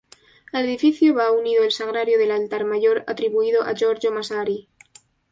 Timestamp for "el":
1.63-1.71